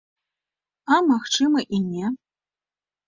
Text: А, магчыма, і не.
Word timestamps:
А, 0.95 0.97
магчыма, 1.11 1.59
і 1.79 1.83
не. 1.93 2.11